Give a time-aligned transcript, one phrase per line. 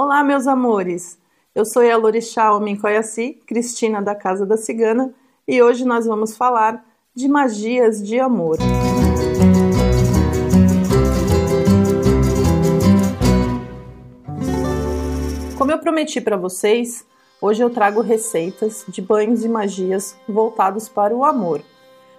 [0.00, 1.18] Olá, meus amores!
[1.52, 5.12] Eu sou a Lorixá Ominkoyassi, Cristina da Casa da Cigana,
[5.44, 8.58] e hoje nós vamos falar de magias de amor.
[15.58, 17.04] Como eu prometi para vocês,
[17.42, 21.60] hoje eu trago receitas de banhos e magias voltados para o amor.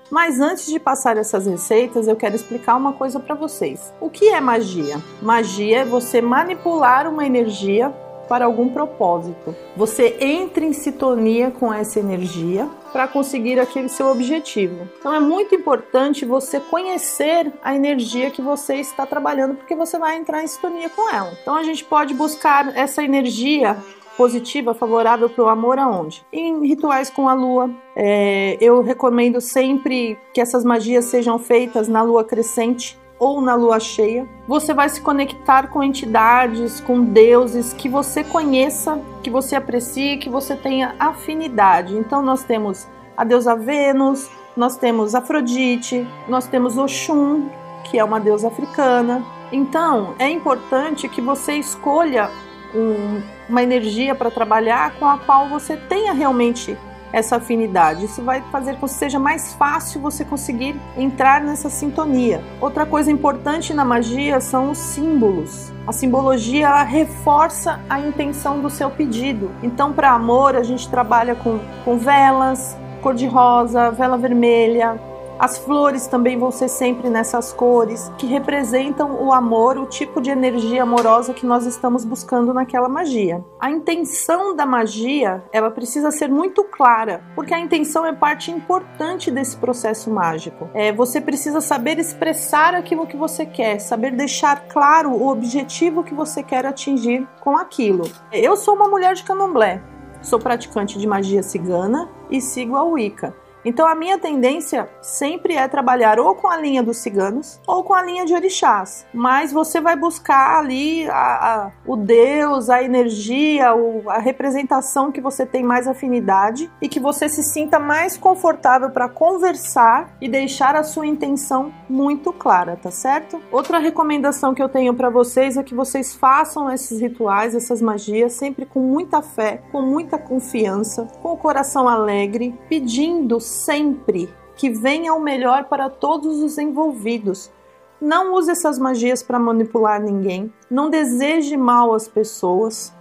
[0.09, 3.93] Mas antes de passar essas receitas, eu quero explicar uma coisa para vocês.
[4.01, 4.99] O que é magia?
[5.21, 7.93] Magia é você manipular uma energia
[8.29, 9.55] para algum propósito.
[9.75, 14.87] Você entra em sintonia com essa energia para conseguir aquele seu objetivo.
[14.99, 20.15] Então é muito importante você conhecer a energia que você está trabalhando, porque você vai
[20.15, 21.33] entrar em sintonia com ela.
[21.41, 23.75] Então a gente pode buscar essa energia
[24.19, 26.25] positiva, favorável para o amor aonde?
[26.33, 27.69] Em rituais com a lua.
[27.95, 33.79] É, eu recomendo sempre que essas magias sejam feitas na lua crescente ou na lua
[33.79, 34.27] cheia.
[34.45, 40.29] Você vai se conectar com entidades, com deuses que você conheça, que você aprecie, que
[40.29, 41.95] você tenha afinidade.
[41.95, 47.47] Então nós temos a deusa Vênus, nós temos Afrodite, nós temos Oxum,
[47.85, 49.23] que é uma deusa africana.
[49.49, 52.29] Então é importante que você escolha
[52.73, 56.77] um, uma energia para trabalhar com a qual você tenha realmente
[57.11, 58.05] essa afinidade.
[58.05, 62.41] Isso vai fazer com que seja mais fácil você conseguir entrar nessa sintonia.
[62.61, 65.71] Outra coisa importante na magia são os símbolos.
[65.87, 69.51] A simbologia ela reforça a intenção do seu pedido.
[69.63, 74.99] Então, para amor, a gente trabalha com, com velas, cor de rosa, vela vermelha,
[75.39, 80.29] as flores também vão ser sempre nessas cores que representam o amor, o tipo de
[80.29, 83.41] energia amorosa que nós estamos buscando naquela magia.
[83.57, 89.31] A intenção da magia, ela precisa ser muito clara, porque a intenção é parte importante
[89.31, 90.69] desse processo mágico.
[90.73, 96.13] É, você precisa saber expressar aquilo que você quer, saber deixar claro o objetivo que
[96.13, 98.03] você quer atingir com aquilo.
[98.29, 99.81] Eu sou uma mulher de candomblé,
[100.21, 103.33] sou praticante de magia cigana e sigo a Wicca.
[103.63, 107.93] Então a minha tendência sempre é trabalhar ou com a linha dos ciganos ou com
[107.93, 109.05] a linha de orixás.
[109.13, 115.21] Mas você vai buscar ali a, a, o Deus, a energia, o, a representação que
[115.21, 120.75] você tem mais afinidade e que você se sinta mais confortável para conversar e deixar
[120.75, 123.41] a sua intenção muito clara, tá certo?
[123.51, 128.33] Outra recomendação que eu tenho para vocês é que vocês façam esses rituais, essas magias,
[128.33, 135.13] sempre com muita fé, com muita confiança, com o coração alegre, pedindo sempre que venha
[135.13, 137.51] o melhor para todos os envolvidos.
[137.99, 142.93] Não use essas magias para manipular ninguém, não deseje mal às pessoas,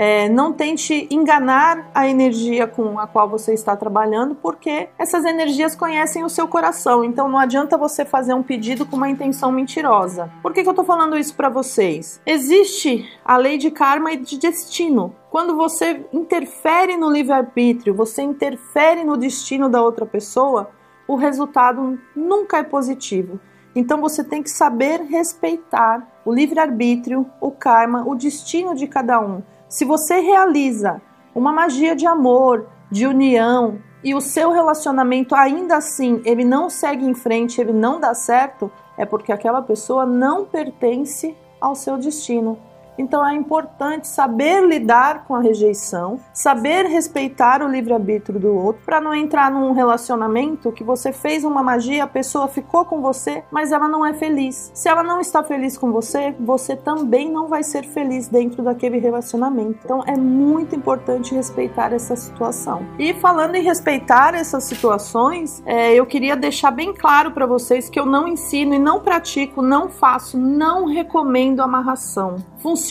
[0.00, 5.74] é, não tente enganar a energia com a qual você está trabalhando, porque essas energias
[5.74, 7.02] conhecem o seu coração.
[7.02, 10.30] Então não adianta você fazer um pedido com uma intenção mentirosa.
[10.40, 12.20] Por que, que eu estou falando isso para vocês?
[12.24, 15.16] Existe a lei de karma e de destino.
[15.30, 20.70] Quando você interfere no livre-arbítrio, você interfere no destino da outra pessoa,
[21.08, 23.40] o resultado nunca é positivo.
[23.74, 29.42] Então você tem que saber respeitar o livre-arbítrio, o karma, o destino de cada um.
[29.68, 31.00] Se você realiza
[31.34, 37.04] uma magia de amor, de união, e o seu relacionamento ainda assim ele não segue
[37.04, 42.58] em frente, ele não dá certo, é porque aquela pessoa não pertence ao seu destino.
[42.98, 49.00] Então é importante saber lidar com a rejeição, saber respeitar o livre-arbítrio do outro, para
[49.00, 53.70] não entrar num relacionamento que você fez uma magia, a pessoa ficou com você, mas
[53.70, 54.72] ela não é feliz.
[54.74, 58.98] Se ela não está feliz com você, você também não vai ser feliz dentro daquele
[58.98, 59.78] relacionamento.
[59.84, 62.84] Então é muito importante respeitar essa situação.
[62.98, 68.00] E falando em respeitar essas situações, é, eu queria deixar bem claro para vocês que
[68.00, 72.36] eu não ensino e não pratico, não faço, não recomendo amarração.
[72.58, 72.87] Funciona?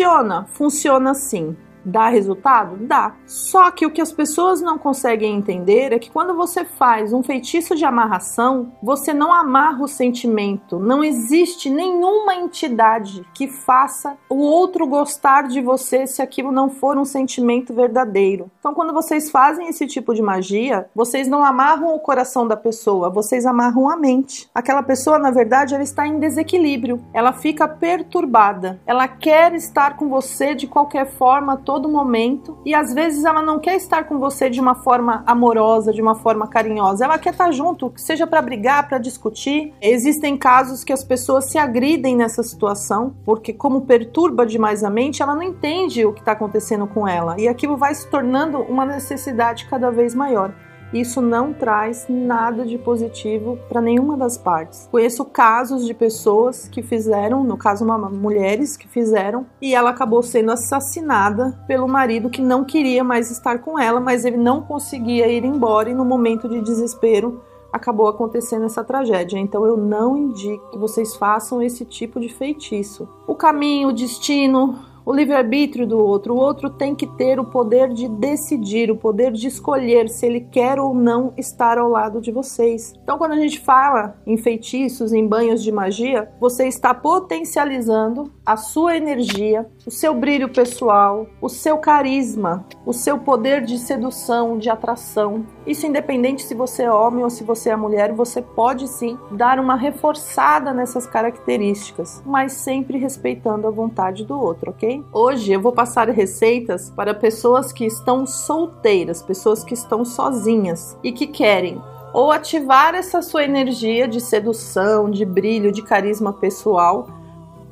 [0.54, 1.58] Funciona sim.
[1.88, 2.76] Dá resultado?
[2.86, 3.16] Dá.
[3.26, 7.24] Só que o que as pessoas não conseguem entender é que quando você faz um
[7.24, 10.80] feitiço de amarração, você não amarra o sentimento.
[10.80, 16.98] Não existe nenhuma entidade que faça o outro gostar de você se aquilo não for
[16.98, 18.52] um sentimento verdadeiro.
[18.60, 23.10] Então, quando vocês fazem esse tipo de magia, vocês não amarram o coração da pessoa,
[23.10, 24.50] vocês amarram a mente.
[24.54, 30.10] Aquela pessoa, na verdade, ela está em desequilíbrio, ela fica perturbada, ela quer estar com
[30.10, 34.50] você de qualquer forma, todo momento e às vezes ela não quer estar com você
[34.50, 37.06] de uma forma amorosa, de uma forma carinhosa.
[37.06, 39.76] Ela quer estar junto, seja para brigar, para discutir.
[39.80, 45.22] Existem casos que as pessoas se agridem nessa situação, porque como perturba demais a mente,
[45.22, 48.84] ela não entende o que está acontecendo com ela e aquilo vai se tornando uma
[48.84, 50.52] necessidade cada vez maior.
[50.94, 54.88] Isso não traz nada de positivo para nenhuma das partes.
[54.90, 60.24] Conheço casos de pessoas que fizeram, no caso, uma, mulheres que fizeram, e ela acabou
[60.24, 65.28] sendo assassinada pelo marido que não queria mais estar com ela, mas ele não conseguia
[65.28, 67.42] ir embora e no momento de desespero
[67.72, 69.38] acabou acontecendo essa tragédia.
[69.38, 73.08] Então eu não indico que vocês façam esse tipo de feitiço.
[73.28, 76.34] O caminho, o destino, o livre-arbítrio do outro.
[76.34, 80.42] O outro tem que ter o poder de decidir, o poder de escolher se ele
[80.42, 82.94] quer ou não estar ao lado de vocês.
[83.02, 88.58] Então, quando a gente fala em feitiços, em banhos de magia, você está potencializando a
[88.58, 94.70] sua energia, o seu brilho pessoal, o seu carisma, o seu poder de sedução, de
[94.70, 95.46] atração.
[95.66, 99.58] Isso independente se você é homem ou se você é mulher, você pode sim dar
[99.58, 104.97] uma reforçada nessas características, mas sempre respeitando a vontade do outro, ok?
[105.12, 111.12] Hoje eu vou passar receitas para pessoas que estão solteiras, pessoas que estão sozinhas e
[111.12, 111.82] que querem
[112.14, 117.08] ou ativar essa sua energia de sedução, de brilho, de carisma pessoal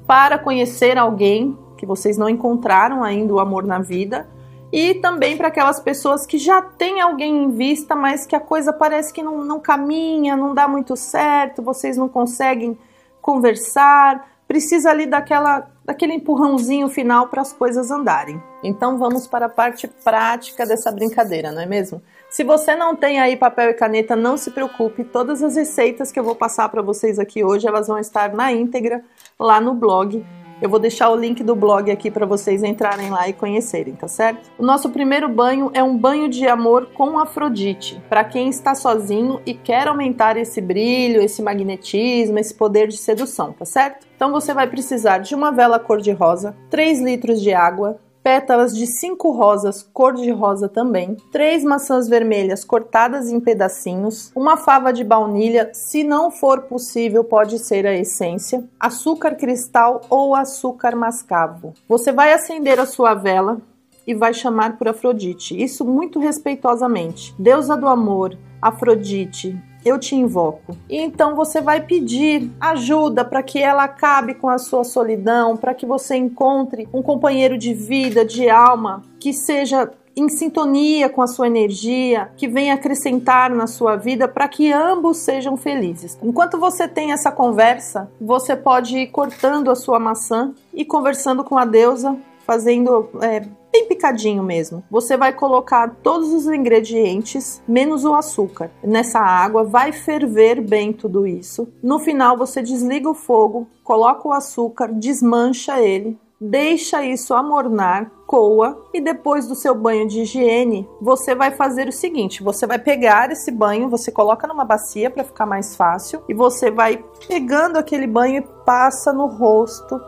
[0.05, 4.27] para conhecer alguém que vocês não encontraram ainda o amor na vida,
[4.71, 8.73] e também para aquelas pessoas que já têm alguém em vista, mas que a coisa
[8.73, 12.77] parece que não, não caminha, não dá muito certo, vocês não conseguem
[13.21, 18.41] conversar, precisa ali daquela daquele empurrãozinho final para as coisas andarem.
[18.63, 22.01] Então vamos para a parte prática dessa brincadeira, não é mesmo?
[22.29, 26.19] Se você não tem aí papel e caneta, não se preocupe, todas as receitas que
[26.19, 29.03] eu vou passar para vocês aqui hoje, elas vão estar na íntegra
[29.39, 30.25] lá no blog
[30.61, 34.07] eu vou deixar o link do blog aqui para vocês entrarem lá e conhecerem, tá
[34.07, 34.49] certo?
[34.57, 39.41] O nosso primeiro banho é um banho de amor com Afrodite, para quem está sozinho
[39.45, 44.07] e quer aumentar esse brilho, esse magnetismo, esse poder de sedução, tá certo?
[44.15, 49.29] Então você vai precisar de uma vela cor-de-rosa, 3 litros de água, pétalas de cinco
[49.29, 56.31] rosas cor-de-rosa também, três maçãs vermelhas cortadas em pedacinhos, uma fava de baunilha, se não
[56.31, 61.75] for possível pode ser a essência, açúcar cristal ou açúcar mascavo.
[61.87, 63.61] Você vai acender a sua vela
[64.07, 67.35] e vai chamar por Afrodite, isso muito respeitosamente.
[67.37, 69.55] Deusa do amor, Afrodite,
[69.85, 70.75] eu te invoco.
[70.89, 75.75] E então você vai pedir ajuda para que ela acabe com a sua solidão, para
[75.75, 81.27] que você encontre um companheiro de vida, de alma, que seja em sintonia com a
[81.27, 86.17] sua energia, que venha acrescentar na sua vida para que ambos sejam felizes.
[86.23, 91.57] Enquanto você tem essa conversa, você pode ir cortando a sua maçã e conversando com
[91.57, 93.43] a deusa, fazendo é,
[93.75, 94.83] bem picadinho mesmo.
[94.89, 101.27] Você vai colocar todos os ingredientes, menos o açúcar, nessa água, vai ferver bem tudo
[101.27, 101.67] isso.
[101.83, 108.87] No final, você desliga o fogo, coloca o açúcar, desmancha ele, deixa isso amornar, coa
[108.93, 113.29] e depois do seu banho de higiene, você vai fazer o seguinte: você vai pegar
[113.29, 118.07] esse banho, você coloca numa bacia para ficar mais fácil e você vai pegando aquele
[118.07, 119.99] banho e passa no rosto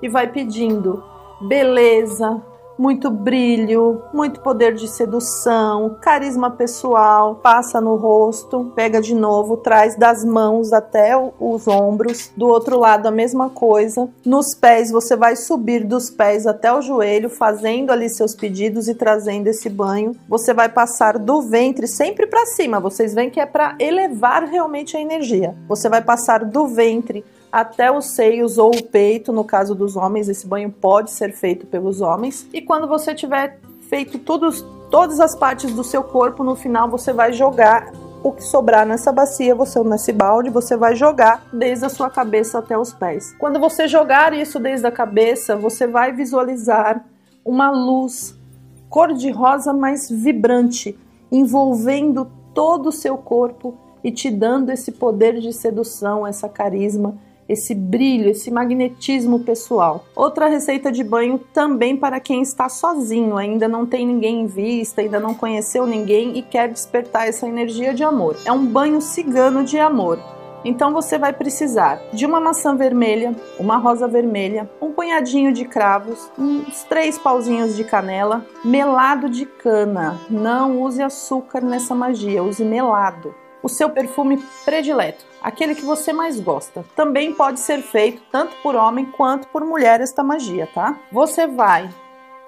[0.00, 1.02] e vai pedindo
[1.40, 2.42] beleza,
[2.78, 9.96] muito brilho, muito poder de sedução, carisma pessoal, passa no rosto, pega de novo, traz
[9.96, 14.08] das mãos até os ombros, do outro lado a mesma coisa.
[14.24, 18.94] Nos pés você vai subir dos pés até o joelho, fazendo ali seus pedidos e
[18.94, 20.14] trazendo esse banho.
[20.28, 22.80] Você vai passar do ventre sempre para cima.
[22.80, 25.54] Vocês veem que é para elevar realmente a energia.
[25.68, 30.28] Você vai passar do ventre até os seios ou o peito, no caso dos homens,
[30.28, 32.46] esse banho pode ser feito pelos homens.
[32.52, 33.58] E quando você tiver
[33.88, 37.90] feito todos, todas as partes do seu corpo, no final você vai jogar
[38.22, 42.58] o que sobrar nessa bacia, você nesse balde, você vai jogar desde a sua cabeça
[42.58, 43.32] até os pés.
[43.38, 47.04] Quando você jogar isso desde a cabeça, você vai visualizar
[47.44, 48.36] uma luz
[48.88, 50.98] cor-de-rosa mais vibrante,
[51.30, 57.18] envolvendo todo o seu corpo e te dando esse poder de sedução, essa carisma
[57.48, 60.04] esse brilho, esse magnetismo pessoal.
[60.14, 65.00] Outra receita de banho também para quem está sozinho, ainda não tem ninguém em vista,
[65.00, 68.36] ainda não conheceu ninguém e quer despertar essa energia de amor.
[68.44, 70.18] É um banho cigano de amor.
[70.64, 76.28] Então você vai precisar de uma maçã vermelha, uma rosa vermelha, um punhadinho de cravos,
[76.36, 80.20] uns três pauzinhos de canela, melado de cana.
[80.28, 83.32] Não use açúcar nessa magia, use melado
[83.66, 86.84] o seu perfume predileto, aquele que você mais gosta.
[86.94, 90.96] Também pode ser feito tanto por homem quanto por mulher esta magia, tá?
[91.10, 91.90] Você vai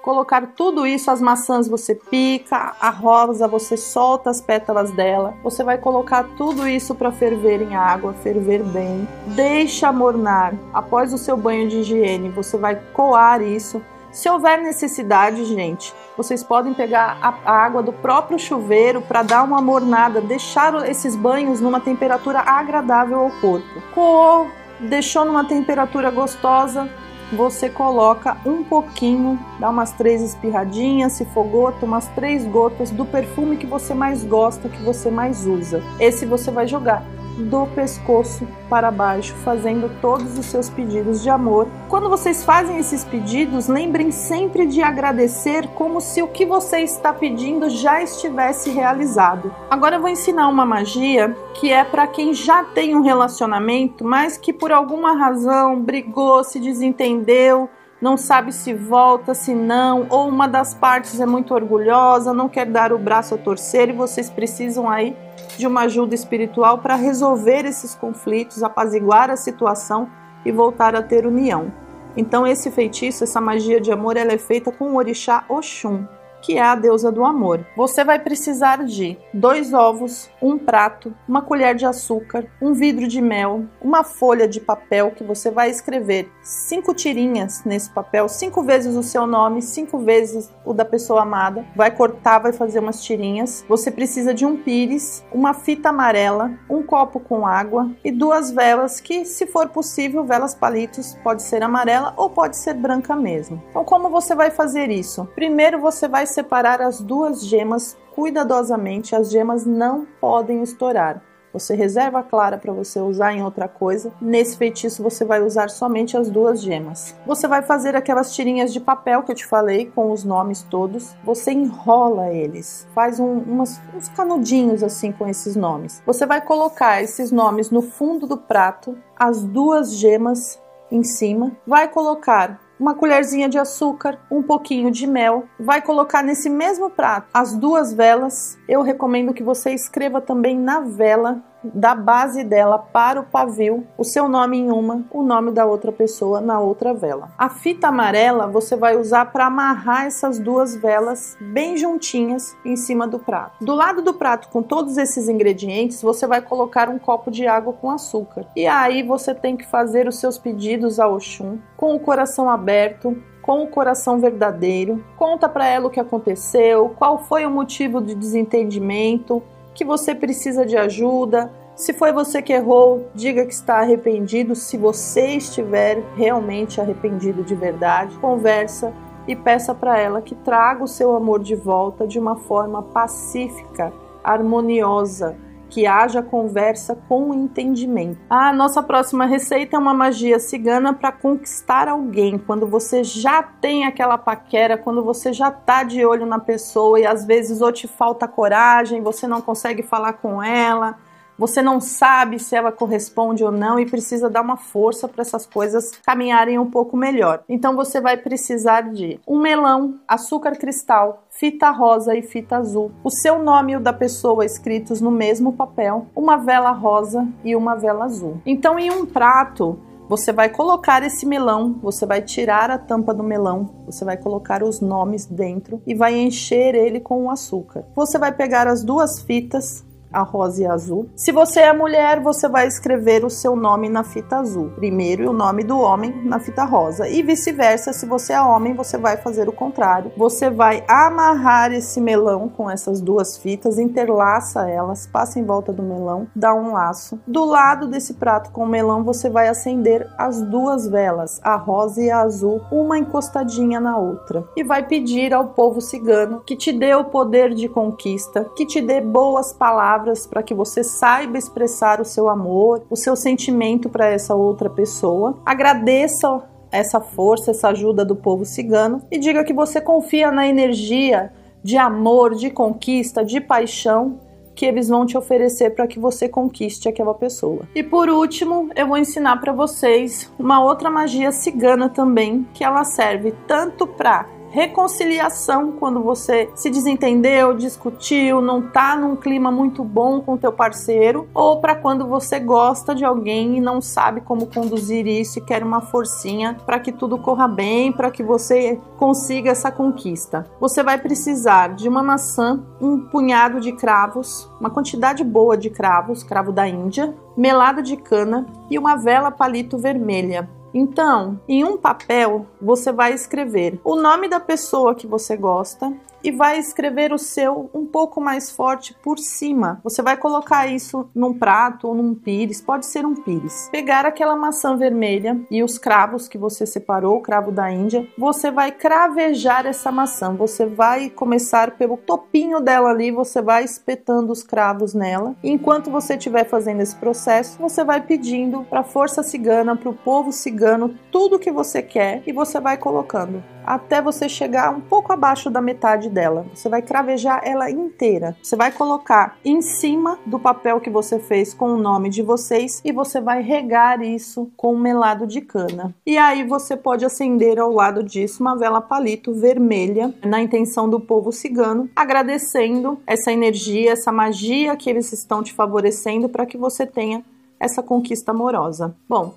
[0.01, 5.35] colocar tudo isso, as maçãs você pica, a rosa você solta as pétalas dela.
[5.43, 9.05] Você vai colocar tudo isso para ferver em água, ferver bem.
[9.27, 10.53] Deixa mornar.
[10.73, 16.43] Após o seu banho de higiene, você vai coar isso Se houver necessidade, gente, vocês
[16.43, 21.79] podem pegar a, água do próprio chuveiro para dar uma mornada, deixar esses banhos numa
[21.79, 23.81] temperatura agradável ao corpo.
[23.93, 24.49] Coou,
[24.79, 26.89] deixou numa temperatura gostosa,
[27.31, 33.05] você coloca um pouquinho, dá umas três espirradinhas, se for gota, umas três gotas do
[33.05, 35.83] perfume que você mais gosta, que você mais usa.
[35.99, 37.03] Esse você vai jogar
[37.39, 41.67] do pescoço para baixo, fazendo todos os seus pedidos de amor.
[41.87, 47.13] Quando vocês fazem esses pedidos, lembrem sempre de agradecer como se o que você está
[47.13, 49.53] pedindo já estivesse realizado.
[49.69, 54.37] Agora eu vou ensinar uma magia que é para quem já tem um relacionamento, mas
[54.37, 57.69] que por alguma razão brigou, se desentendeu,
[58.01, 62.65] não sabe se volta, se não, ou uma das partes é muito orgulhosa, não quer
[62.65, 65.15] dar o braço a torcer e vocês precisam aí
[65.59, 70.09] de uma ajuda espiritual para resolver esses conflitos, apaziguar a situação
[70.45, 71.71] e voltar a ter união.
[72.17, 76.05] Então esse feitiço, essa magia de amor, ela é feita com o orixá Oxum
[76.41, 77.65] que é a deusa do amor.
[77.75, 83.21] Você vai precisar de dois ovos, um prato, uma colher de açúcar, um vidro de
[83.21, 88.95] mel, uma folha de papel que você vai escrever cinco tirinhas nesse papel, cinco vezes
[88.95, 91.63] o seu nome, cinco vezes o da pessoa amada.
[91.75, 93.63] Vai cortar, vai fazer umas tirinhas.
[93.69, 98.99] Você precisa de um pires, uma fita amarela, um copo com água e duas velas
[98.99, 103.61] que, se for possível, velas palitos, pode ser amarela ou pode ser branca mesmo.
[103.69, 105.27] Então, como você vai fazer isso?
[105.35, 111.28] Primeiro você vai separar as duas gemas cuidadosamente, as gemas não podem estourar.
[111.53, 114.11] Você reserva a clara para você usar em outra coisa.
[114.21, 117.15] Nesse feitiço você vai usar somente as duas gemas.
[117.25, 121.15] Você vai fazer aquelas tirinhas de papel que eu te falei com os nomes todos.
[121.23, 126.01] Você enrola eles, faz um, umas, uns canudinhos assim com esses nomes.
[126.05, 131.51] Você vai colocar esses nomes no fundo do prato, as duas gemas em cima.
[131.65, 135.45] Vai colocar uma colherzinha de açúcar, um pouquinho de mel.
[135.59, 138.57] Vai colocar nesse mesmo prato as duas velas.
[138.67, 144.03] Eu recomendo que você escreva também na vela da base dela para o pavio o
[144.03, 147.29] seu nome em uma, o nome da outra pessoa na outra vela.
[147.37, 153.07] A fita amarela você vai usar para amarrar essas duas velas bem juntinhas em cima
[153.07, 153.63] do prato.
[153.63, 157.73] Do lado do prato com todos esses ingredientes, você vai colocar um copo de água
[157.73, 158.45] com açúcar.
[158.55, 163.21] E aí você tem que fazer os seus pedidos ao Oxum com o coração aberto,
[163.41, 165.03] com o coração verdadeiro.
[165.17, 169.41] Conta para ela o que aconteceu, qual foi o motivo de desentendimento,
[169.79, 171.49] que você precisa de ajuda.
[171.73, 174.53] Se foi você que errou, diga que está arrependido.
[174.53, 178.91] Se você estiver realmente arrependido de verdade, conversa
[179.25, 183.93] e peça para ela que traga o seu amor de volta de uma forma pacífica,
[184.21, 185.37] harmoniosa
[185.69, 188.19] que haja conversa com entendimento.
[188.29, 192.37] A nossa próxima receita é uma magia cigana para conquistar alguém.
[192.37, 197.05] Quando você já tem aquela paquera, quando você já tá de olho na pessoa e
[197.05, 200.97] às vezes ou te falta coragem, você não consegue falar com ela,
[201.39, 205.45] você não sabe se ela corresponde ou não e precisa dar uma força para essas
[205.45, 207.43] coisas caminharem um pouco melhor.
[207.47, 213.09] Então você vai precisar de um melão, açúcar cristal, fita rosa e fita azul, o
[213.09, 217.75] seu nome e o da pessoa escritos no mesmo papel, uma vela rosa e uma
[217.75, 218.41] vela azul.
[218.45, 219.79] Então, em um prato,
[220.09, 224.63] você vai colocar esse melão, você vai tirar a tampa do melão, você vai colocar
[224.63, 227.85] os nomes dentro e vai encher ele com o açúcar.
[227.95, 231.09] Você vai pegar as duas fitas, a rosa e a azul.
[231.15, 235.27] Se você é mulher, você vai escrever o seu nome na fita azul primeiro e
[235.27, 237.07] o nome do homem na fita rosa.
[237.07, 240.11] E vice-versa, se você é homem, você vai fazer o contrário.
[240.17, 245.83] Você vai amarrar esse melão com essas duas fitas, interlaça elas, passa em volta do
[245.83, 247.19] melão, dá um laço.
[247.27, 252.01] Do lado desse prato com o melão, você vai acender as duas velas, a rosa
[252.01, 254.43] e a azul, uma encostadinha na outra.
[254.55, 258.81] E vai pedir ao povo cigano que te dê o poder de conquista, que te
[258.81, 263.89] dê boas palavras palavras para que você saiba expressar o seu amor, o seu sentimento
[263.89, 265.37] para essa outra pessoa.
[265.45, 271.33] Agradeça essa força, essa ajuda do povo cigano e diga que você confia na energia
[271.63, 274.19] de amor, de conquista, de paixão
[274.55, 277.61] que eles vão te oferecer para que você conquiste aquela pessoa.
[277.73, 282.83] E por último, eu vou ensinar para vocês uma outra magia cigana também, que ela
[282.83, 290.21] serve tanto para reconciliação quando você se desentendeu, discutiu, não tá num clima muito bom
[290.21, 295.07] com teu parceiro, ou para quando você gosta de alguém e não sabe como conduzir
[295.07, 299.71] isso e quer uma forcinha para que tudo corra bem, para que você consiga essa
[299.71, 300.45] conquista.
[300.59, 306.23] Você vai precisar de uma maçã, um punhado de cravos, uma quantidade boa de cravos,
[306.23, 310.49] cravo da Índia, melado de cana e uma vela palito vermelha.
[310.73, 315.91] Então, em um papel, você vai escrever o nome da pessoa que você gosta,
[316.23, 319.79] e vai escrever o seu um pouco mais forte por cima.
[319.83, 323.69] Você vai colocar isso num prato ou num pires, pode ser um pires.
[323.71, 328.51] Pegar aquela maçã vermelha e os cravos que você separou, o cravo da Índia, você
[328.51, 330.33] vai cravejar essa maçã.
[330.33, 335.35] Você vai começar pelo topinho dela ali, você vai espetando os cravos nela.
[335.43, 339.95] Enquanto você estiver fazendo esse processo, você vai pedindo para a força cigana, para o
[339.95, 345.13] povo cigano, tudo que você quer e você vai colocando até você chegar um pouco
[345.13, 345.61] abaixo da
[346.09, 346.45] metade dela.
[346.53, 348.35] Você vai cravejar ela inteira.
[348.41, 352.81] Você vai colocar em cima do papel que você fez com o nome de vocês
[352.83, 355.95] e você vai regar isso com melado de cana.
[356.05, 360.99] E aí você pode acender ao lado disso uma vela palito vermelha na intenção do
[360.99, 366.85] povo cigano, agradecendo essa energia, essa magia que eles estão te favorecendo para que você
[366.85, 367.23] tenha
[367.59, 368.95] essa conquista amorosa.
[369.07, 369.35] Bom,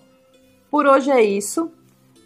[0.71, 1.71] por hoje é isso.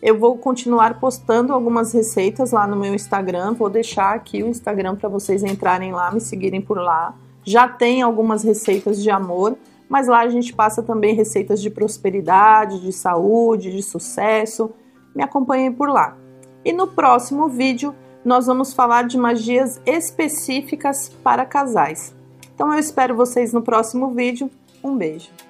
[0.02, 3.54] Eu vou continuar postando algumas receitas lá no meu Instagram.
[3.54, 7.14] Vou deixar aqui o Instagram para vocês entrarem lá, me seguirem por lá.
[7.42, 9.56] Já tem algumas receitas de amor,
[9.88, 14.70] mas lá a gente passa também receitas de prosperidade, de saúde, de sucesso.
[15.14, 16.16] Me acompanhem por lá.
[16.64, 22.14] E no próximo vídeo nós vamos falar de magias específicas para casais.
[22.54, 24.50] Então eu espero vocês no próximo vídeo.
[24.82, 25.45] Um beijo.